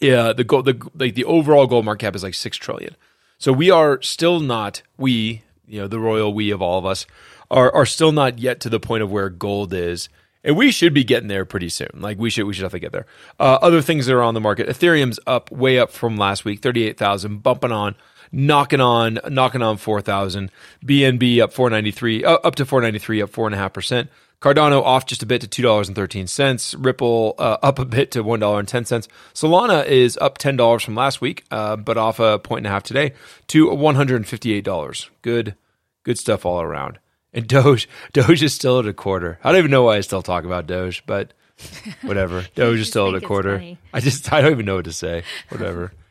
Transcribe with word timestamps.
yeah, 0.01 0.33
the 0.33 0.45
gold, 0.45 0.65
the 0.65 0.83
like 0.95 1.15
the 1.15 1.27
overall 1.27 1.67
gold 1.67 1.85
market 1.85 2.07
cap 2.07 2.17
is 2.17 2.23
like 2.23 2.33
six 2.33 2.57
trillion. 2.57 2.97
So 3.37 3.53
we 3.53 3.71
are 3.71 4.01
still 4.01 4.41
not 4.41 4.81
we, 4.97 5.43
you 5.67 5.79
know, 5.79 5.89
the 5.89 6.01
royal 6.01 6.33
we 6.33 6.53
of 6.53 6.63
all 6.63 6.79
of 6.79 6.87
us 6.87 7.05
are 7.51 7.71
are 7.71 7.85
still 7.85 8.13
not 8.13 8.39
yet 8.39 8.61
to 8.61 8.71
the 8.71 8.81
point 8.81 9.03
of 9.03 9.13
where 9.13 9.29
gold 9.29 9.75
is 9.75 10.09
and 10.45 10.57
we 10.57 10.71
should 10.71 10.95
be 10.95 11.05
getting 11.05 11.29
there 11.29 11.45
pretty 11.45 11.69
soon. 11.69 11.91
Like 11.95 12.19
we 12.19 12.31
should, 12.31 12.45
we 12.45 12.55
should 12.55 12.71
to 12.71 12.79
get 12.79 12.93
there. 12.93 13.07
Uh, 13.39 13.59
other 13.63 13.83
things 13.83 14.07
that 14.07 14.15
are 14.15 14.23
on 14.23 14.35
the 14.35 14.41
market: 14.41 14.69
Ethereum's 14.69 15.21
up, 15.27 15.51
way 15.51 15.79
up 15.79 15.91
from 15.91 16.17
last 16.17 16.45
week, 16.45 16.61
thirty-eight 16.61 16.99
thousand, 16.99 17.43
bumping 17.43 17.73
on, 17.73 17.95
knocking 18.31 18.81
on, 18.81 19.19
knocking 19.29 19.63
on 19.63 19.77
four 19.77 20.01
thousand. 20.01 20.51
BNB 20.85 21.41
up 21.41 21.53
four 21.53 21.71
ninety-three, 21.71 22.25
uh, 22.25 22.39
up 22.45 22.55
to 22.57 22.67
four 22.67 22.81
ninety-three, 22.81 23.23
up 23.23 23.31
four 23.31 23.47
and 23.47 23.55
a 23.55 23.59
half 23.59 23.73
percent. 23.73 24.11
Cardano 24.41 24.83
off 24.83 25.07
just 25.07 25.23
a 25.23 25.27
bit 25.27 25.41
to 25.43 25.47
two 25.47 25.63
dollars 25.63 25.87
and 25.87 25.95
thirteen 25.95 26.27
cents. 26.27 26.75
Ripple 26.75 27.37
uh, 27.39 27.59
up 27.63 27.79
a 27.79 27.85
bit 27.85 28.11
to 28.11 28.23
one 28.23 28.41
dollar 28.41 28.59
and 28.59 28.67
ten 28.67 28.85
cents. 28.85 29.07
Solana 29.35 29.87
is 29.87 30.19
up 30.21 30.37
ten 30.39 30.57
dollars 30.57 30.83
from 30.83 30.97
last 30.97 31.21
week, 31.21 31.45
uh, 31.53 31.77
but 31.77 31.97
off 31.97 32.19
a 32.19 32.41
point 32.41 32.61
and 32.61 32.67
a 32.67 32.71
half 32.71 32.83
today 32.83 33.15
to 33.49 33.73
one 33.73 33.95
hundred 33.95 34.17
and 34.17 34.27
fifty-eight 34.27 34.65
dollars. 34.65 35.09
Good, 35.23 35.55
good 36.03 36.19
stuff 36.19 36.45
all 36.45 36.61
around. 36.61 36.99
And 37.33 37.47
Doge, 37.47 37.89
Doge 38.13 38.43
is 38.43 38.55
still 38.55 38.79
at 38.79 38.87
a 38.87 38.93
quarter. 38.93 39.39
I 39.43 39.51
don't 39.51 39.59
even 39.59 39.71
know 39.71 39.85
why 39.85 39.97
I 39.97 40.01
still 40.01 40.23
talk 40.23 40.45
about 40.45 40.67
Doge, 40.67 41.05
but 41.07 41.33
whatever. 42.03 42.47
Doge 42.55 42.81
is 42.81 42.89
still 42.89 43.09
at 43.09 43.23
a 43.23 43.27
quarter. 43.27 43.77
I 43.93 44.01
just 44.01 44.33
I 44.33 44.41
don't 44.41 44.53
even 44.53 44.67
know 44.67 44.77
what 44.77 44.85
to 44.87 44.93
say. 44.93 45.23
Whatever. 45.49 45.93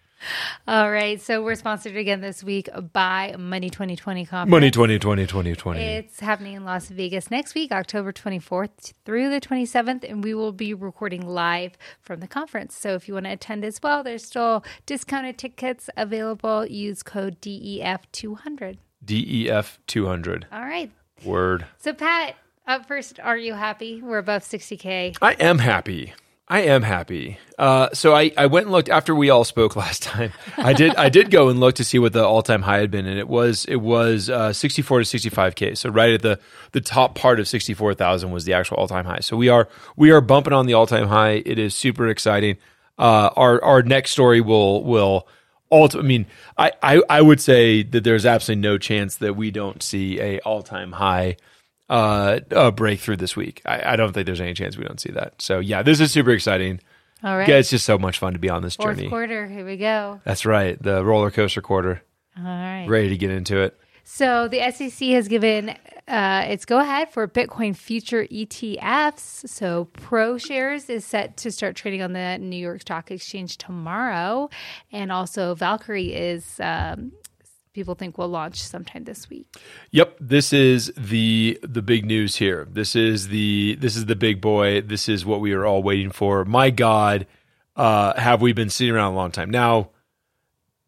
All 0.67 0.91
right. 0.91 1.19
So 1.19 1.43
we're 1.43 1.55
sponsored 1.55 1.95
again 1.95 2.21
this 2.21 2.43
week 2.43 2.69
by 2.93 3.35
Money 3.37 3.69
2020 3.69 4.25
conference. 4.25 4.51
Money 4.51 4.69
2020 4.69 5.25
2020. 5.25 5.79
It's 5.81 6.19
happening 6.19 6.53
in 6.53 6.63
Las 6.63 6.89
Vegas 6.89 7.31
next 7.31 7.55
week, 7.55 7.71
October 7.71 8.11
24th 8.11 8.93
through 9.05 9.29
the 9.29 9.41
27th, 9.41 10.07
and 10.07 10.23
we 10.23 10.33
will 10.33 10.51
be 10.51 10.73
recording 10.73 11.25
live 11.25 11.77
from 12.01 12.19
the 12.19 12.27
conference. 12.27 12.75
So 12.75 12.93
if 12.93 13.07
you 13.07 13.15
want 13.15 13.25
to 13.25 13.31
attend 13.31 13.65
as 13.65 13.79
well, 13.81 14.03
there's 14.03 14.23
still 14.23 14.63
discounted 14.85 15.37
tickets 15.37 15.89
available. 15.97 16.65
Use 16.65 17.03
code 17.03 17.41
DEF200. 17.41 18.77
DEF200. 19.03 20.43
All 20.51 20.61
right. 20.61 20.91
Word. 21.25 21.65
So, 21.79 21.93
Pat, 21.93 22.35
up 22.67 22.87
first, 22.87 23.19
are 23.19 23.37
you 23.37 23.53
happy? 23.53 24.01
We're 24.01 24.17
above 24.19 24.43
60K. 24.43 25.17
I 25.21 25.33
am 25.33 25.59
happy. 25.59 26.13
I 26.51 26.63
am 26.63 26.81
happy. 26.81 27.37
Uh, 27.57 27.87
so 27.93 28.13
I, 28.13 28.31
I 28.37 28.47
went 28.47 28.65
and 28.65 28.73
looked 28.73 28.89
after 28.89 29.15
we 29.15 29.29
all 29.29 29.45
spoke 29.45 29.75
last 29.77 30.03
time. 30.03 30.33
I 30.57 30.73
did 30.73 30.93
I 30.95 31.07
did 31.07 31.31
go 31.31 31.47
and 31.47 31.61
look 31.61 31.75
to 31.75 31.85
see 31.85 31.97
what 31.97 32.11
the 32.11 32.25
all 32.25 32.43
time 32.43 32.61
high 32.61 32.79
had 32.79 32.91
been, 32.91 33.05
and 33.05 33.17
it 33.17 33.29
was 33.29 33.63
it 33.65 33.77
was 33.77 34.29
uh, 34.29 34.51
sixty 34.51 34.81
four 34.81 34.99
to 34.99 35.05
sixty 35.05 35.29
five 35.29 35.55
k. 35.55 35.75
So 35.75 35.89
right 35.89 36.13
at 36.13 36.21
the 36.23 36.41
the 36.73 36.81
top 36.81 37.15
part 37.15 37.39
of 37.39 37.47
sixty 37.47 37.73
four 37.73 37.93
thousand 37.93 38.31
was 38.31 38.43
the 38.43 38.51
actual 38.51 38.75
all 38.77 38.89
time 38.89 39.05
high. 39.05 39.19
So 39.21 39.37
we 39.37 39.47
are 39.47 39.69
we 39.95 40.11
are 40.11 40.19
bumping 40.19 40.51
on 40.51 40.65
the 40.65 40.73
all 40.73 40.87
time 40.87 41.07
high. 41.07 41.41
It 41.45 41.57
is 41.57 41.73
super 41.73 42.09
exciting. 42.09 42.57
Uh, 42.99 43.29
our 43.37 43.63
our 43.63 43.81
next 43.81 44.11
story 44.11 44.41
will 44.41 44.83
will 44.83 45.29
I 45.71 46.01
mean, 46.01 46.25
I, 46.57 46.71
I, 46.83 47.01
I 47.09 47.21
would 47.21 47.39
say 47.39 47.83
that 47.83 48.03
there's 48.03 48.25
absolutely 48.25 48.61
no 48.61 48.77
chance 48.77 49.15
that 49.15 49.35
we 49.35 49.51
don't 49.51 49.81
see 49.81 50.19
a 50.19 50.39
all 50.39 50.61
time 50.63 50.91
high 50.91 51.37
uh, 51.89 52.39
uh, 52.51 52.71
breakthrough 52.71 53.17
this 53.17 53.35
week. 53.35 53.61
I, 53.65 53.93
I 53.93 53.95
don't 53.95 54.13
think 54.13 54.25
there's 54.25 54.41
any 54.41 54.53
chance 54.53 54.77
we 54.77 54.83
don't 54.83 54.99
see 54.99 55.11
that. 55.11 55.41
So 55.41 55.59
yeah, 55.59 55.81
this 55.81 55.99
is 55.99 56.11
super 56.11 56.31
exciting. 56.31 56.79
All 57.23 57.37
right, 57.37 57.47
yeah, 57.47 57.57
it's 57.57 57.69
just 57.69 57.85
so 57.85 57.99
much 57.99 58.17
fun 58.17 58.33
to 58.33 58.39
be 58.39 58.49
on 58.49 58.63
this 58.63 58.75
Fourth 58.75 58.97
journey. 58.97 59.09
quarter, 59.09 59.47
here 59.47 59.65
we 59.65 59.77
go. 59.77 60.19
That's 60.25 60.45
right, 60.45 60.81
the 60.81 61.05
roller 61.05 61.29
coaster 61.29 61.61
quarter. 61.61 62.01
All 62.37 62.43
right, 62.43 62.87
ready 62.87 63.09
to 63.09 63.17
get 63.17 63.29
into 63.29 63.59
it. 63.59 63.79
So 64.13 64.49
the 64.49 64.59
SEC 64.73 65.07
has 65.11 65.29
given 65.29 65.69
uh, 66.05 66.45
its 66.45 66.65
go 66.65 66.79
ahead 66.79 67.13
for 67.13 67.29
Bitcoin 67.29 67.73
future 67.73 68.25
ETFs. 68.25 69.47
So 69.47 69.87
ProShares 69.93 70.89
is 70.89 71.05
set 71.05 71.37
to 71.37 71.49
start 71.49 71.77
trading 71.77 72.01
on 72.01 72.11
the 72.11 72.37
New 72.37 72.57
York 72.57 72.81
Stock 72.81 73.09
Exchange 73.09 73.57
tomorrow, 73.57 74.49
and 74.91 75.13
also 75.13 75.55
Valkyrie 75.55 76.13
is. 76.13 76.59
Um, 76.59 77.13
people 77.71 77.95
think 77.95 78.17
will 78.17 78.27
launch 78.27 78.61
sometime 78.61 79.05
this 79.05 79.29
week. 79.29 79.47
Yep, 79.91 80.17
this 80.19 80.51
is 80.51 80.91
the 80.97 81.57
the 81.63 81.81
big 81.81 82.05
news 82.05 82.35
here. 82.35 82.67
This 82.69 82.97
is 82.97 83.29
the 83.29 83.77
this 83.79 83.95
is 83.95 84.07
the 84.07 84.17
big 84.17 84.41
boy. 84.41 84.81
This 84.81 85.07
is 85.07 85.25
what 85.25 85.39
we 85.39 85.53
are 85.53 85.65
all 85.65 85.81
waiting 85.81 86.11
for. 86.11 86.43
My 86.43 86.69
God, 86.69 87.27
uh, 87.77 88.19
have 88.19 88.41
we 88.41 88.51
been 88.51 88.69
sitting 88.69 88.93
around 88.93 89.13
a 89.13 89.15
long 89.15 89.31
time 89.31 89.49
now? 89.49 89.91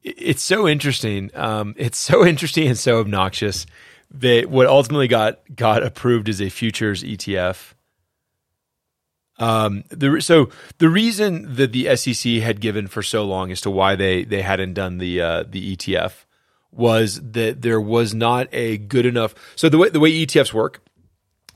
It's 0.04 0.44
so 0.44 0.68
interesting. 0.68 1.32
Um, 1.34 1.76
it's 1.78 1.98
so 1.98 2.26
interesting 2.26 2.68
and 2.68 2.78
so 2.78 3.00
obnoxious 3.00 3.66
that 4.12 4.50
what 4.50 4.68
ultimately 4.68 5.08
got 5.08 5.40
got 5.56 5.84
approved 5.84 6.30
is 6.30 6.42
a 6.42 6.50
futures 6.50 7.04
ETF. 7.04 7.74
Um, 9.40 9.84
the, 9.90 10.22
so 10.22 10.50
the 10.78 10.90
reason 10.90 11.56
that 11.56 11.72
the 11.72 11.96
SEC 11.96 12.34
had 12.34 12.62
given 12.62 12.88
for 12.88 13.02
so 13.02 13.24
long 13.24 13.52
as 13.52 13.62
to 13.62 13.72
why 13.72 13.96
they 13.96 14.24
they 14.24 14.42
hadn't 14.42 14.74
done 14.74 15.00
the 15.00 15.22
uh, 15.22 15.44
the 15.50 15.76
ETF 15.76 16.26
was 16.72 17.22
that 17.32 17.62
there 17.62 17.82
was 17.82 18.14
not 18.14 18.48
a 18.52 18.78
good 18.78 19.06
enough. 19.06 19.34
So 19.56 19.70
the 19.70 19.78
way 19.78 19.90
the 19.90 20.00
way 20.00 20.12
ETFs 20.12 20.54
work 20.54 20.82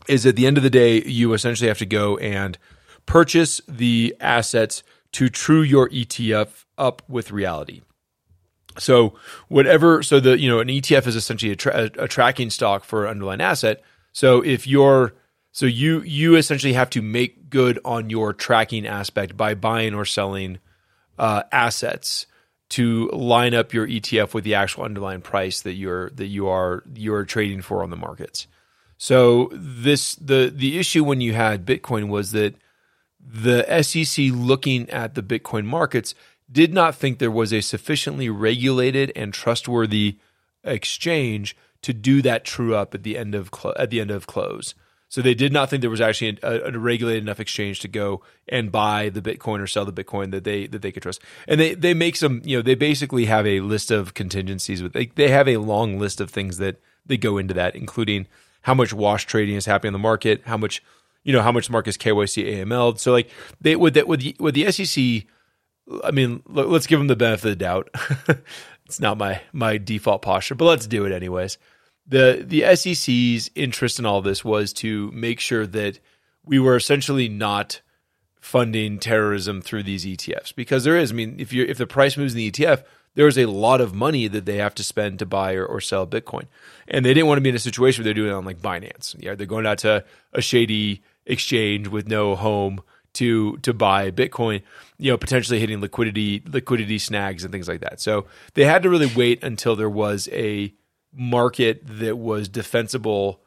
is 0.07 0.25
at 0.25 0.35
the 0.35 0.47
end 0.47 0.57
of 0.57 0.63
the 0.63 0.69
day, 0.69 1.03
you 1.03 1.33
essentially 1.33 1.67
have 1.67 1.79
to 1.79 1.85
go 1.85 2.17
and 2.17 2.57
purchase 3.05 3.61
the 3.67 4.15
assets 4.19 4.83
to 5.13 5.29
true 5.29 5.61
your 5.61 5.89
ETF 5.89 6.65
up 6.77 7.01
with 7.07 7.31
reality. 7.31 7.81
So 8.79 9.15
whatever, 9.47 10.03
so 10.03 10.19
the 10.19 10.39
you 10.39 10.49
know 10.49 10.59
an 10.59 10.67
ETF 10.67 11.07
is 11.07 11.15
essentially 11.15 11.51
a, 11.51 11.55
tra- 11.55 11.91
a 11.97 12.07
tracking 12.07 12.49
stock 12.49 12.83
for 12.83 13.05
an 13.05 13.11
underlying 13.11 13.41
asset. 13.41 13.81
So 14.11 14.41
if 14.41 14.67
you're 14.67 15.13
so 15.51 15.65
you 15.65 16.01
you 16.01 16.35
essentially 16.35 16.73
have 16.73 16.89
to 16.91 17.01
make 17.01 17.49
good 17.49 17.79
on 17.83 18.09
your 18.09 18.33
tracking 18.33 18.85
aspect 18.85 19.35
by 19.35 19.55
buying 19.55 19.93
or 19.93 20.05
selling 20.05 20.59
uh, 21.17 21.43
assets 21.51 22.27
to 22.69 23.09
line 23.09 23.53
up 23.53 23.73
your 23.73 23.87
ETF 23.87 24.33
with 24.33 24.43
the 24.43 24.55
actual 24.55 24.83
underlying 24.83 25.21
price 25.21 25.61
that 25.61 25.73
you're 25.73 26.09
that 26.11 26.27
you 26.27 26.47
are 26.47 26.83
you're 26.93 27.25
trading 27.25 27.61
for 27.61 27.83
on 27.83 27.89
the 27.89 27.95
markets. 27.95 28.47
So 28.97 29.49
this 29.51 30.15
the 30.15 30.51
the 30.53 30.77
issue 30.77 31.03
when 31.03 31.21
you 31.21 31.33
had 31.33 31.65
Bitcoin 31.65 32.09
was 32.09 32.31
that 32.31 32.55
the 33.19 33.81
SEC 33.81 34.25
looking 34.31 34.89
at 34.89 35.15
the 35.15 35.23
Bitcoin 35.23 35.65
markets 35.65 36.15
did 36.51 36.73
not 36.73 36.95
think 36.95 37.19
there 37.19 37.31
was 37.31 37.51
a 37.51 37.61
sufficiently 37.61 38.29
regulated 38.29 39.11
and 39.15 39.33
trustworthy 39.33 40.17
exchange 40.63 41.55
to 41.81 41.93
do 41.93 42.21
that 42.21 42.43
true 42.43 42.75
up 42.75 42.93
at 42.93 43.03
the 43.03 43.17
end 43.17 43.35
of 43.35 43.51
clo- 43.51 43.73
at 43.77 43.89
the 43.89 44.01
end 44.01 44.11
of 44.11 44.27
close. 44.27 44.73
So 45.09 45.21
they 45.21 45.33
did 45.33 45.53
not 45.53 45.69
think 45.69 45.81
there 45.81 45.89
was 45.89 46.01
actually 46.01 46.37
a, 46.43 46.73
a, 46.73 46.77
regulated 46.77 47.23
enough 47.23 47.39
exchange 47.39 47.79
to 47.79 47.87
go 47.87 48.21
and 48.49 48.71
buy 48.71 49.07
the 49.07 49.21
Bitcoin 49.21 49.61
or 49.61 49.67
sell 49.67 49.85
the 49.85 49.93
Bitcoin 49.93 50.31
that 50.31 50.43
they 50.43 50.67
that 50.67 50.81
they 50.81 50.91
could 50.91 51.03
trust. 51.03 51.21
And 51.47 51.59
they 51.59 51.75
they 51.75 51.93
make 51.93 52.15
some 52.15 52.41
you 52.43 52.57
know 52.57 52.61
they 52.61 52.75
basically 52.75 53.25
have 53.25 53.47
a 53.47 53.61
list 53.61 53.91
of 53.91 54.13
contingencies 54.13 54.83
with 54.83 54.93
they, 54.93 55.07
they 55.07 55.29
have 55.29 55.47
a 55.47 55.57
long 55.57 55.97
list 55.99 56.19
of 56.19 56.29
things 56.29 56.57
that 56.57 56.81
they 57.05 57.17
go 57.17 57.37
into 57.37 57.53
that, 57.53 57.75
including 57.75 58.27
how 58.63 58.73
much 58.73 58.93
wash 58.93 59.25
trading 59.25 59.55
is 59.55 59.65
happening 59.65 59.89
in 59.89 59.93
the 59.93 59.99
market, 59.99 60.41
how 60.45 60.57
much 60.57 60.83
you 61.23 61.31
know 61.31 61.41
how 61.41 61.51
much 61.51 61.69
market 61.69 61.89
is 61.89 61.97
KYC 61.97 62.57
AML. 62.57 62.99
So 62.99 63.13
like 63.13 63.29
they 63.61 63.77
with 63.77 63.93
that 63.93 64.07
with 64.07 64.21
the, 64.21 64.35
with 64.39 64.55
the 64.55 64.69
SEC 64.71 65.25
I 66.03 66.11
mean, 66.11 66.43
let's 66.47 66.87
give 66.87 66.99
them 66.99 67.07
the 67.07 67.15
benefit 67.15 67.51
of 67.51 67.57
the 67.57 67.63
doubt. 67.63 67.89
it's 68.85 68.99
not 68.99 69.17
my 69.17 69.41
my 69.53 69.77
default 69.77 70.21
posture, 70.21 70.55
but 70.55 70.65
let's 70.65 70.87
do 70.87 71.05
it 71.05 71.11
anyways. 71.11 71.57
the 72.05 72.43
The 72.45 72.75
SEC's 72.75 73.49
interest 73.55 73.99
in 73.99 74.05
all 74.05 74.21
this 74.21 74.43
was 74.43 74.73
to 74.73 75.11
make 75.11 75.39
sure 75.39 75.65
that 75.67 75.99
we 76.45 76.59
were 76.59 76.75
essentially 76.75 77.29
not 77.29 77.81
funding 78.39 78.97
terrorism 78.97 79.61
through 79.61 79.83
these 79.83 80.05
ETFs 80.05 80.55
because 80.55 80.83
there 80.83 80.97
is. 80.97 81.11
I 81.11 81.15
mean, 81.15 81.35
if 81.39 81.53
you 81.53 81.65
if 81.65 81.77
the 81.77 81.87
price 81.87 82.17
moves 82.17 82.33
in 82.33 82.37
the 82.37 82.51
ETF, 82.51 82.83
there 83.15 83.27
is 83.27 83.37
a 83.37 83.45
lot 83.45 83.81
of 83.81 83.93
money 83.93 84.27
that 84.27 84.45
they 84.45 84.57
have 84.57 84.75
to 84.75 84.83
spend 84.83 85.19
to 85.19 85.25
buy 85.25 85.53
or, 85.53 85.65
or 85.65 85.81
sell 85.81 86.05
Bitcoin, 86.05 86.47
and 86.87 87.05
they 87.05 87.13
didn't 87.13 87.27
want 87.27 87.37
to 87.37 87.41
be 87.41 87.49
in 87.49 87.55
a 87.55 87.59
situation 87.59 88.01
where 88.01 88.05
they're 88.05 88.13
doing 88.13 88.31
it 88.31 88.35
on 88.35 88.45
like 88.45 88.61
Binance. 88.61 89.15
Yeah, 89.19 89.35
they're 89.35 89.47
going 89.47 89.65
out 89.65 89.79
to 89.79 90.03
a 90.33 90.41
shady 90.41 91.01
exchange 91.25 91.87
with 91.87 92.07
no 92.07 92.35
home 92.35 92.81
to 93.17 93.57
to 93.57 93.73
buy 93.73 94.11
Bitcoin, 94.11 94.61
you 94.97 95.11
know, 95.11 95.17
potentially 95.17 95.59
hitting 95.59 95.81
liquidity 95.81 96.43
liquidity 96.45 96.99
snags 96.99 97.43
and 97.43 97.51
things 97.51 97.67
like 97.67 97.81
that. 97.81 97.99
So 97.99 98.25
they 98.53 98.63
had 98.63 98.83
to 98.83 98.89
really 98.89 99.11
wait 99.15 99.43
until 99.43 99.75
there 99.75 99.89
was 99.89 100.29
a 100.31 100.73
market 101.11 101.81
that 101.83 102.17
was 102.17 102.47
defensible, 102.47 103.41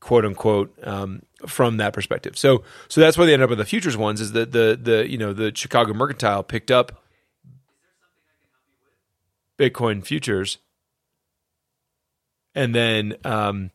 quote 0.00 0.24
unquote, 0.24 0.74
um, 0.82 1.22
from 1.46 1.76
that 1.76 1.92
perspective. 1.92 2.38
So 2.38 2.64
so 2.88 3.00
that's 3.00 3.18
why 3.18 3.26
they 3.26 3.34
ended 3.34 3.44
up 3.44 3.50
with 3.50 3.58
the 3.58 3.66
futures 3.66 3.96
ones. 3.96 4.20
Is 4.22 4.32
that 4.32 4.52
the 4.52 4.78
the 4.80 5.08
you 5.08 5.18
know 5.18 5.34
the 5.34 5.52
Chicago 5.54 5.92
Mercantile 5.92 6.42
picked 6.42 6.70
up 6.70 7.04
Bitcoin 9.58 10.02
futures, 10.02 10.56
and 12.54 12.74
then 12.74 13.16
um, 13.22 13.70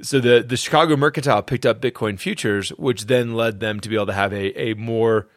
so 0.00 0.20
the 0.20 0.42
the 0.42 0.56
Chicago 0.56 0.96
Mercantile 0.96 1.42
picked 1.42 1.66
up 1.66 1.80
Bitcoin 1.80 2.18
futures, 2.18 2.70
which 2.70 3.06
then 3.06 3.34
led 3.34 3.60
them 3.60 3.80
to 3.80 3.88
be 3.88 3.94
able 3.94 4.06
to 4.06 4.12
have 4.12 4.32
a 4.32 4.70
a 4.70 4.74
more 4.74 5.28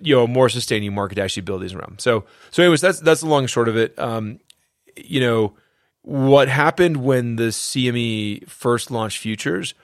you 0.00 0.16
know 0.16 0.24
a 0.24 0.28
more 0.28 0.48
sustaining 0.48 0.94
market 0.94 1.16
to 1.16 1.22
actually 1.22 1.42
build 1.42 1.62
these 1.62 1.74
around. 1.74 2.00
So 2.00 2.24
so 2.50 2.62
anyways, 2.62 2.80
that's 2.80 3.00
that's 3.00 3.20
the 3.20 3.26
long 3.26 3.44
and 3.44 3.50
short 3.50 3.68
of 3.68 3.76
it. 3.76 3.98
Um, 3.98 4.40
you 4.96 5.20
know 5.20 5.54
what 6.02 6.48
happened 6.48 6.98
when 6.98 7.36
the 7.36 7.44
CME 7.44 8.48
first 8.48 8.90
launched 8.90 9.18
futures. 9.18 9.74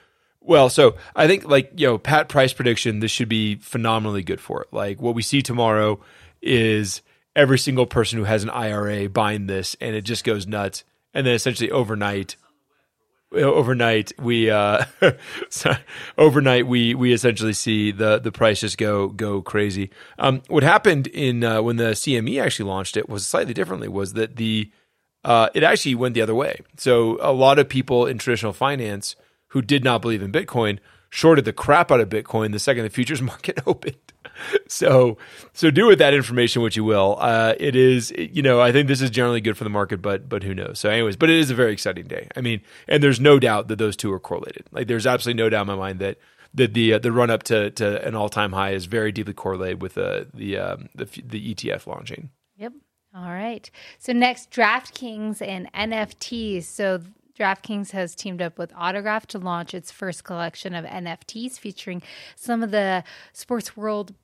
Well, 0.41 0.71
so 0.71 0.97
I 1.15 1.27
think 1.27 1.45
like 1.45 1.73
you 1.77 1.87
know 1.87 1.99
Pat 1.99 2.29
Price 2.29 2.53
prediction, 2.53 3.01
this 3.01 3.11
should 3.11 3.29
be 3.29 3.57
phenomenally 3.57 4.23
good 4.23 4.41
for 4.41 4.63
it. 4.63 4.69
Like 4.73 5.01
what 5.01 5.15
we 5.15 5.23
see 5.23 5.43
tomorrow 5.43 6.01
is 6.41 7.03
every 7.37 7.59
single 7.59 7.87
person 7.87 8.19
who 8.19 8.25
has 8.25 8.43
an 8.43 8.51
IRA 8.51 9.09
buying 9.09 9.47
this, 9.47 9.77
and 9.81 9.95
it 9.95 10.03
just 10.03 10.25
goes 10.25 10.47
nuts. 10.47 10.85
And 11.13 11.27
then 11.27 11.35
essentially 11.35 11.71
overnight, 11.73 12.37
overnight 13.33 14.13
we 14.19 14.51
uh 14.51 14.85
overnight 16.19 16.67
we 16.67 16.95
we 16.95 17.13
essentially 17.13 17.53
see 17.53 17.93
the 17.93 18.19
the 18.19 18.33
price 18.33 18.61
just 18.61 18.79
go 18.79 19.09
go 19.09 19.43
crazy. 19.43 19.91
Um 20.19 20.43
what 20.49 20.63
happened 20.63 21.07
in 21.09 21.45
uh, 21.45 21.63
when 21.63 21.77
the 21.77 21.91
CME 21.93 22.43
actually 22.43 22.69
launched 22.69 22.97
it 22.97 23.09
was 23.09 23.27
slightly 23.27 23.55
differently 23.55 23.89
was 23.89 24.15
that 24.15 24.37
the 24.37 24.71
uh 25.25 25.49
it 25.55 25.63
actually 25.63 25.95
went 25.95 26.15
the 26.15 26.23
other 26.23 26.35
way. 26.35 26.61
So 26.77 27.19
a 27.21 27.33
lot 27.33 27.59
of 27.59 27.69
people 27.69 28.07
in 28.07 28.19
traditional 28.19 28.53
finance 28.53 29.17
who 29.49 29.63
did 29.63 29.85
not 29.85 30.03
believe 30.03 30.23
in 30.23 30.33
bitcoin 30.33 30.79
shorted 31.09 31.45
the 31.45 31.53
crap 31.53 31.91
out 31.91 32.01
of 32.01 32.09
bitcoin 32.09 32.53
the 32.53 32.59
second 32.59 32.85
the 32.85 32.91
futures 32.91 33.23
market 33.33 33.59
opened 33.67 33.97
so 34.69 35.19
so 35.53 35.71
do 35.71 35.87
with 35.87 35.99
that 35.99 36.15
information 36.15 36.63
what 36.63 36.77
you 36.77 36.85
will. 36.85 37.17
Uh, 37.21 37.55
it 37.59 37.77
is 37.77 38.13
you 38.17 38.43
know 38.43 38.61
I 38.61 38.73
think 38.73 38.89
this 38.89 39.01
is 39.01 39.11
generally 39.11 39.41
good 39.41 39.57
for 39.57 39.65
the 39.65 39.71
market, 39.71 40.03
but 40.03 40.29
but 40.29 40.43
who 40.43 40.55
knows? 40.55 40.79
So 40.79 40.89
anyways, 40.91 41.17
but 41.17 41.31
it 41.31 41.37
is 41.37 41.51
a 41.51 41.55
very 41.55 41.73
exciting 41.73 42.07
day. 42.07 42.29
I 42.37 42.41
mean, 42.41 42.61
and 42.89 43.03
there's 43.03 43.21
no 43.21 43.39
doubt 43.39 43.69
that 43.69 43.77
those 43.77 43.97
two 43.97 44.13
are 44.13 44.21
correlated. 44.21 44.67
Like 44.73 44.87
there's 44.87 45.07
absolutely 45.07 45.43
no 45.43 45.49
doubt 45.49 45.63
in 45.63 45.67
my 45.69 45.75
mind 45.77 45.99
that 46.01 46.19
that 46.55 46.75
the 46.75 46.95
uh, 46.95 46.99
the 46.99 47.13
run 47.13 47.31
up 47.31 47.43
to, 47.45 47.71
to 47.71 48.07
an 48.07 48.15
all 48.15 48.29
time 48.29 48.53
high 48.53 48.73
is 48.73 48.87
very 48.87 49.13
deeply 49.13 49.35
correlated 49.35 49.83
with 49.83 49.95
the 49.95 50.29
the 50.35 50.59
um, 50.59 50.89
the, 50.95 51.05
the 51.05 51.55
ETF 51.55 51.87
launching. 51.87 52.31
Yep. 52.57 52.73
All 53.15 53.31
right. 53.31 53.69
So 53.99 54.13
next, 54.13 54.51
DraftKings 54.51 55.43
and 55.43 55.73
NFTs. 55.73 56.65
So 56.65 57.01
DraftKings 57.39 57.91
has 57.93 58.15
teamed 58.15 58.43
up 58.43 58.59
with 58.59 58.73
Autograph 58.77 59.27
to 59.29 59.39
launch 59.39 59.75
its 59.75 59.91
first 59.91 60.25
collection 60.25 60.75
of 60.75 60.85
NFTs 60.85 61.59
featuring 61.59 62.03
some 62.37 62.63
of 62.63 62.71
the 62.71 63.03
sports 63.33 63.77
world 63.77 64.15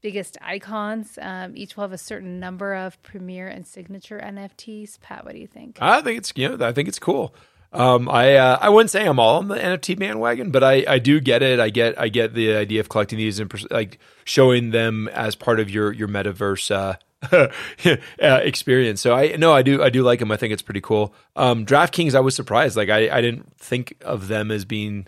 biggest 0.00 0.38
icons. 0.40 1.18
Um, 1.20 1.56
each 1.56 1.76
will 1.76 1.82
have 1.82 1.92
a 1.92 1.98
certain 1.98 2.38
number 2.40 2.74
of 2.74 3.00
premier 3.02 3.48
and 3.48 3.66
signature 3.66 4.20
NFTs. 4.22 5.00
Pat, 5.00 5.24
what 5.24 5.34
do 5.34 5.40
you 5.40 5.46
think? 5.46 5.78
I 5.80 6.00
think 6.02 6.18
it's 6.18 6.32
you 6.36 6.56
know 6.56 6.66
I 6.66 6.72
think 6.72 6.88
it's 6.88 6.98
cool. 6.98 7.34
Um, 7.72 8.08
I 8.08 8.36
uh, 8.36 8.58
I 8.60 8.68
wouldn't 8.68 8.90
say 8.90 9.06
I'm 9.06 9.18
all 9.18 9.38
on 9.38 9.48
the 9.48 9.56
NFT 9.56 9.98
bandwagon, 9.98 10.50
but 10.50 10.64
I, 10.64 10.84
I 10.88 10.98
do 10.98 11.20
get 11.20 11.42
it. 11.42 11.60
I 11.60 11.68
get 11.70 11.98
I 11.98 12.08
get 12.08 12.32
the 12.34 12.54
idea 12.54 12.80
of 12.80 12.88
collecting 12.88 13.18
these 13.18 13.38
and 13.38 13.50
pers- 13.50 13.70
like 13.70 13.98
showing 14.24 14.70
them 14.70 15.08
as 15.08 15.34
part 15.34 15.60
of 15.60 15.68
your 15.68 15.92
your 15.92 16.08
metaverse 16.08 16.70
uh, 16.70 16.96
uh, 18.22 18.40
experience. 18.42 19.00
So 19.00 19.14
I 19.14 19.36
no, 19.36 19.52
I 19.52 19.62
do 19.62 19.82
I 19.82 19.90
do 19.90 20.02
like 20.02 20.20
them. 20.20 20.30
I 20.30 20.36
think 20.36 20.52
it's 20.52 20.62
pretty 20.62 20.80
cool. 20.80 21.14
Um, 21.34 21.66
DraftKings, 21.66 22.14
I 22.14 22.20
was 22.20 22.34
surprised. 22.34 22.76
Like 22.76 22.88
I 22.88 23.10
I 23.10 23.20
didn't 23.20 23.54
think 23.58 23.94
of 24.02 24.28
them 24.28 24.50
as 24.50 24.64
being. 24.64 25.06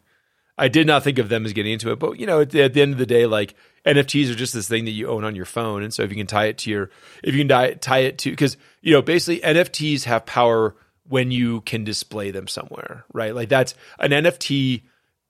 I 0.59 0.69
did 0.69 0.87
not 0.87 1.05
think 1.05 1.19
of 1.19 1.29
them 1.29 1.47
as 1.47 1.53
getting 1.53 1.73
into 1.73 1.91
it, 1.93 1.99
but 1.99 2.19
you 2.19 2.27
know, 2.27 2.41
at 2.41 2.51
the, 2.51 2.63
at 2.63 2.75
the 2.75 2.83
end 2.83 2.93
of 2.93 2.99
the 2.99 3.07
day, 3.07 3.27
like 3.27 3.55
NFTs 3.87 4.31
are 4.31 4.35
just 4.35 4.53
this 4.53 4.69
thing 4.69 4.85
that 4.87 4.91
you 4.91 5.09
own 5.09 5.25
on 5.25 5.37
your 5.37 5.45
phone, 5.45 5.83
and 5.83 5.95
so 5.95 6.03
if 6.03 6.11
you 6.11 6.17
can 6.17 6.27
tie 6.27 6.47
it 6.47 6.59
to 6.59 6.71
your, 6.71 6.91
if 7.23 7.35
you 7.35 7.41
can 7.41 7.49
tie, 7.49 7.75
tie 7.75 8.01
it 8.01 8.19
to, 8.19 8.31
because 8.31 8.57
you 8.83 8.93
know, 8.93 9.01
basically 9.01 9.41
NFTs 9.41 10.05
have 10.05 10.27
power 10.27 10.75
when 11.09 11.31
you 11.31 11.63
can 11.63 11.85
display 11.85 12.31
them 12.31 12.49
somewhere, 12.49 13.05
right? 13.13 13.35
Like 13.35 13.49
that's 13.49 13.75
an 13.99 14.11
NFT 14.11 14.83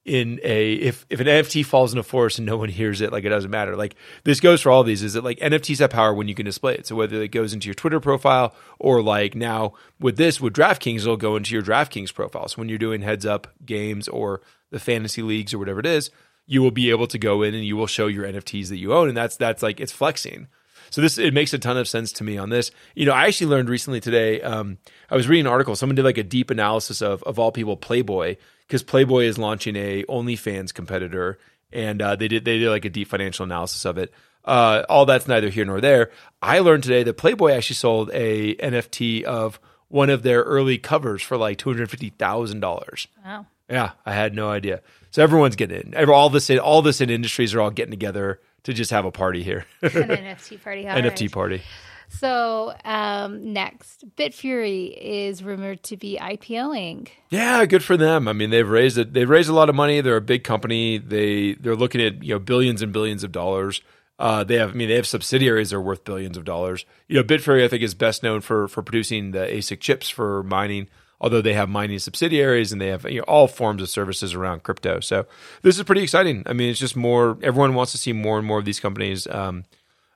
in 0.08 0.40
a 0.42 0.72
if 0.72 1.04
if 1.10 1.20
an 1.20 1.26
NFT 1.26 1.64
falls 1.64 1.92
in 1.92 1.98
a 1.98 2.02
forest 2.02 2.38
and 2.38 2.46
no 2.46 2.56
one 2.56 2.70
hears 2.70 3.00
it, 3.00 3.12
like 3.12 3.24
it 3.24 3.28
doesn't 3.28 3.50
matter. 3.50 3.76
Like 3.76 3.94
this 4.24 4.40
goes 4.40 4.62
for 4.62 4.70
all 4.70 4.82
these. 4.82 5.02
Is 5.02 5.12
that 5.12 5.22
like 5.22 5.38
NFTs 5.38 5.78
have 5.80 5.90
power 5.90 6.14
when 6.14 6.28
you 6.28 6.34
can 6.34 6.46
display 6.46 6.74
it? 6.74 6.86
So 6.86 6.96
whether 6.96 7.22
it 7.22 7.28
goes 7.28 7.52
into 7.52 7.66
your 7.66 7.74
Twitter 7.74 8.00
profile 8.00 8.54
or 8.78 9.02
like 9.02 9.34
now 9.34 9.74
with 10.00 10.16
this 10.16 10.40
with 10.40 10.54
DraftKings, 10.54 11.00
it'll 11.00 11.16
go 11.16 11.36
into 11.36 11.54
your 11.54 11.62
DraftKings 11.62 12.12
profile. 12.14 12.48
So 12.48 12.56
when 12.56 12.68
you're 12.68 12.78
doing 12.78 13.02
heads 13.02 13.26
up 13.26 13.48
games 13.64 14.08
or 14.08 14.40
the 14.70 14.80
fantasy 14.80 15.22
leagues 15.22 15.52
or 15.52 15.58
whatever 15.58 15.80
it 15.80 15.86
is, 15.86 16.10
you 16.46 16.62
will 16.62 16.70
be 16.70 16.90
able 16.90 17.06
to 17.06 17.18
go 17.18 17.42
in 17.42 17.54
and 17.54 17.64
you 17.64 17.76
will 17.76 17.86
show 17.86 18.06
your 18.06 18.26
NFTs 18.26 18.68
that 18.68 18.78
you 18.78 18.94
own, 18.94 19.08
and 19.08 19.16
that's 19.16 19.36
that's 19.36 19.62
like 19.62 19.78
it's 19.78 19.92
flexing. 19.92 20.48
So 20.90 21.02
this 21.02 21.18
it 21.18 21.34
makes 21.34 21.52
a 21.52 21.58
ton 21.58 21.76
of 21.76 21.86
sense 21.86 22.12
to 22.12 22.24
me 22.24 22.38
on 22.38 22.48
this. 22.48 22.70
You 22.94 23.04
know, 23.04 23.12
I 23.12 23.26
actually 23.26 23.48
learned 23.48 23.68
recently 23.68 24.00
today. 24.00 24.40
Um, 24.40 24.78
I 25.10 25.16
was 25.16 25.28
reading 25.28 25.46
an 25.46 25.52
article. 25.52 25.76
Someone 25.76 25.96
did 25.96 26.04
like 26.06 26.18
a 26.18 26.22
deep 26.22 26.50
analysis 26.50 27.02
of 27.02 27.22
of 27.24 27.38
all 27.38 27.52
people 27.52 27.76
Playboy 27.76 28.36
because 28.68 28.82
Playboy 28.82 29.24
is 29.24 29.38
launching 29.38 29.74
a 29.76 30.04
OnlyFans 30.04 30.72
competitor, 30.74 31.38
and 31.72 32.00
uh, 32.00 32.14
they 32.16 32.28
did 32.28 32.44
they 32.44 32.58
did 32.58 32.68
like 32.70 32.84
a 32.84 32.90
deep 32.90 33.08
financial 33.08 33.44
analysis 33.44 33.84
of 33.84 33.98
it. 33.98 34.12
Uh, 34.44 34.84
all 34.88 35.06
that's 35.06 35.26
neither 35.26 35.48
here 35.48 35.64
nor 35.64 35.80
there. 35.80 36.10
I 36.40 36.60
learned 36.60 36.82
today 36.82 37.02
that 37.02 37.14
Playboy 37.14 37.52
actually 37.52 37.76
sold 37.76 38.10
a 38.12 38.54
NFT 38.56 39.24
of 39.24 39.58
one 39.88 40.10
of 40.10 40.22
their 40.22 40.42
early 40.42 40.78
covers 40.78 41.22
for 41.22 41.36
like 41.36 41.58
two 41.58 41.70
hundred 41.70 41.90
fifty 41.90 42.10
thousand 42.10 42.60
dollars. 42.60 43.08
Wow. 43.24 43.46
Yeah, 43.68 43.92
I 44.06 44.12
had 44.12 44.34
no 44.34 44.50
idea. 44.50 44.82
So 45.10 45.22
everyone's 45.22 45.56
getting 45.56 45.92
in. 45.92 46.08
All 46.10 46.30
this, 46.30 46.50
all 46.50 46.82
this 46.82 47.00
in 47.00 47.10
industries 47.10 47.54
are 47.54 47.60
all 47.60 47.70
getting 47.70 47.90
together 47.90 48.40
to 48.64 48.72
just 48.72 48.90
have 48.90 49.04
a 49.04 49.10
party 49.10 49.42
here. 49.42 49.66
An 49.82 49.90
NFT 49.90 50.62
party. 50.62 50.88
All 50.88 50.96
NFT 50.96 51.20
right. 51.22 51.32
party. 51.32 51.62
So 52.08 52.74
um, 52.84 53.52
next, 53.52 54.04
Bitfury 54.16 54.96
is 54.96 55.42
rumored 55.42 55.82
to 55.84 55.96
be 55.96 56.18
IPOing. 56.20 57.08
Yeah, 57.30 57.64
good 57.66 57.84
for 57.84 57.96
them. 57.96 58.28
I 58.28 58.32
mean, 58.32 58.50
they've 58.50 58.68
raised 58.68 58.98
it. 58.98 59.12
They've 59.12 59.28
raised 59.28 59.48
a 59.48 59.54
lot 59.54 59.68
of 59.68 59.74
money. 59.74 60.00
They're 60.00 60.16
a 60.16 60.20
big 60.20 60.44
company. 60.44 60.98
They 60.98 61.54
they're 61.54 61.76
looking 61.76 62.00
at 62.00 62.22
you 62.22 62.34
know 62.34 62.38
billions 62.38 62.82
and 62.82 62.92
billions 62.92 63.24
of 63.24 63.32
dollars. 63.32 63.82
Uh, 64.18 64.42
they 64.42 64.56
have, 64.56 64.70
I 64.70 64.72
mean, 64.72 64.88
they 64.88 64.96
have 64.96 65.06
subsidiaries 65.06 65.70
that 65.70 65.76
are 65.76 65.80
worth 65.80 66.02
billions 66.02 66.36
of 66.36 66.44
dollars. 66.44 66.84
You 67.06 67.16
know, 67.16 67.22
Bitfury, 67.22 67.64
I 67.64 67.68
think, 67.68 67.84
is 67.84 67.94
best 67.94 68.22
known 68.22 68.40
for 68.40 68.66
for 68.68 68.82
producing 68.82 69.30
the 69.30 69.40
ASIC 69.40 69.80
chips 69.80 70.08
for 70.08 70.42
mining 70.42 70.88
although 71.20 71.42
they 71.42 71.54
have 71.54 71.68
mining 71.68 71.98
subsidiaries 71.98 72.72
and 72.72 72.80
they 72.80 72.88
have 72.88 73.04
you 73.10 73.18
know, 73.18 73.24
all 73.24 73.48
forms 73.48 73.82
of 73.82 73.88
services 73.88 74.34
around 74.34 74.62
crypto. 74.62 75.00
So 75.00 75.26
this 75.62 75.76
is 75.76 75.84
pretty 75.84 76.02
exciting. 76.02 76.42
I 76.46 76.52
mean, 76.52 76.70
it's 76.70 76.78
just 76.78 76.96
more. 76.96 77.38
Everyone 77.42 77.74
wants 77.74 77.92
to 77.92 77.98
see 77.98 78.12
more 78.12 78.38
and 78.38 78.46
more 78.46 78.58
of 78.58 78.64
these 78.64 78.80
companies 78.80 79.26
um, 79.26 79.64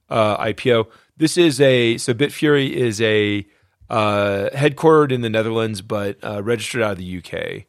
uh, 0.08 0.42
IPO. 0.44 0.88
This 1.16 1.36
is 1.36 1.60
a 1.60 1.98
so 1.98 2.14
Bitfury 2.14 2.70
is 2.70 3.00
a 3.00 3.46
uh, 3.90 4.48
headquartered 4.54 5.12
in 5.12 5.20
the 5.20 5.30
Netherlands 5.30 5.82
but 5.82 6.18
uh, 6.22 6.42
registered 6.42 6.82
out 6.82 6.92
of 6.92 6.98
the 6.98 7.18
UK. 7.18 7.64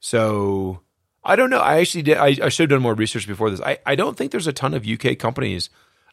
So 0.00 0.80
I 1.24 1.36
don't 1.36 1.50
know. 1.50 1.60
I 1.60 1.80
actually 1.80 2.02
did. 2.02 2.18
I, 2.18 2.36
I 2.42 2.48
should 2.48 2.70
have 2.70 2.76
done 2.76 2.82
more 2.82 2.94
research 2.94 3.26
before 3.26 3.50
this. 3.50 3.60
I, 3.60 3.78
I 3.86 3.94
don't 3.94 4.16
think 4.16 4.30
there's 4.30 4.46
a 4.46 4.52
ton 4.52 4.74
of 4.74 4.86
UK 4.86 5.18
companies. 5.18 5.70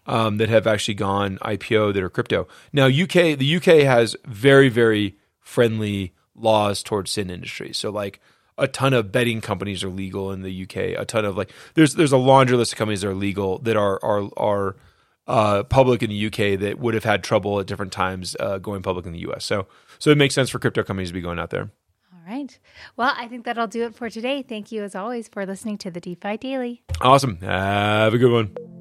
Um, 0.08 0.38
that 0.38 0.50
have 0.50 0.66
actually 0.66 0.96
gone 0.96 1.38
IPO 1.44 1.94
that 1.94 2.02
are 2.02 2.10
crypto. 2.10 2.48
Now, 2.74 2.88
UK, 2.88 3.38
the 3.38 3.58
UK 3.58 3.84
has 3.84 4.16
very, 4.26 4.68
very 4.68 5.16
friendly 5.40 6.16
laws 6.36 6.82
towards 6.82 7.12
sin 7.12 7.30
industry. 7.30 7.74
So 7.74 7.90
like 7.90 8.20
a 8.58 8.68
ton 8.68 8.94
of 8.94 9.12
betting 9.12 9.42
companies 9.42 9.84
are 9.84 9.90
legal 9.90 10.32
in 10.32 10.42
the 10.42 10.64
UK. 10.64 11.00
A 11.00 11.06
ton 11.06 11.26
of 11.26 11.38
like 11.38 11.52
there's 11.74 11.96
there's 11.96 12.12
a 12.12 12.18
laundry 12.18 12.58
list 12.58 12.74
of 12.74 12.78
companies 12.78 13.02
that 13.02 13.10
are 13.10 13.16
legal 13.16 13.60
that 13.60 13.78
are 13.78 14.00
are 14.04 14.30
are 14.38 14.76
uh, 15.28 15.64
public 15.64 16.04
in 16.04 16.10
the 16.10 16.26
UK 16.28 16.60
that 16.60 16.80
would 16.80 16.94
have 16.94 17.04
had 17.04 17.24
trouble 17.24 17.60
at 17.60 17.68
different 17.68 17.92
times 17.92 18.36
uh, 18.40 18.58
going 18.58 18.82
public 18.82 19.06
in 19.06 19.14
the 19.14 19.20
US. 19.32 19.46
So 19.46 19.68
so 20.00 20.10
it 20.10 20.18
makes 20.18 20.36
sense 20.36 20.50
for 20.50 20.60
crypto 20.60 20.84
companies 20.84 21.10
to 21.10 21.14
be 21.14 21.22
going 21.22 21.40
out 21.40 21.50
there. 21.50 21.72
All 22.14 22.20
right. 22.28 22.58
Well, 22.98 23.14
I 23.16 23.28
think 23.28 23.46
that'll 23.46 23.68
do 23.68 23.84
it 23.86 23.96
for 23.96 24.10
today. 24.10 24.42
Thank 24.42 24.72
you 24.72 24.84
as 24.84 24.96
always 24.96 25.28
for 25.28 25.46
listening 25.46 25.78
to 25.80 25.92
the 25.92 26.00
DeFi 26.00 26.38
Daily. 26.38 26.84
Awesome. 27.02 27.38
Have 27.42 28.14
a 28.14 28.18
good 28.18 28.32
one. 28.32 28.81